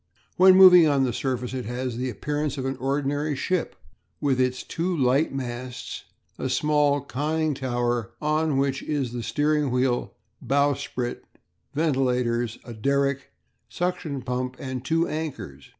When 0.35 0.55
moving 0.55 0.87
on 0.87 1.03
the 1.03 1.13
surface 1.13 1.53
it 1.53 1.65
has 1.65 1.95
the 1.95 2.09
appearance 2.09 2.57
of 2.57 2.65
an 2.65 2.75
ordinary 2.77 3.35
ship, 3.35 3.75
with 4.19 4.41
its 4.41 4.63
two 4.63 4.97
light 4.97 5.31
masts, 5.31 6.05
a 6.39 6.49
small 6.49 7.01
conning 7.01 7.53
tower 7.53 8.09
on 8.19 8.57
which 8.57 8.81
is 8.81 9.11
the 9.13 9.21
steering 9.21 9.69
wheel, 9.69 10.15
bowsprit, 10.41 11.23
ventilators, 11.75 12.57
a 12.65 12.73
derrick, 12.73 13.29
suction 13.69 14.23
pump, 14.23 14.55
and 14.57 14.83
two 14.83 15.07
anchors. 15.07 15.69